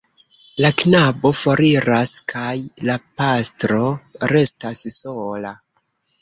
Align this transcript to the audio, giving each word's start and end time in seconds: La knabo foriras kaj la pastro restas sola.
La 0.63 0.69
knabo 0.81 1.31
foriras 1.39 2.13
kaj 2.33 2.55
la 2.91 2.95
pastro 3.21 3.83
restas 4.33 4.83
sola. 4.97 5.55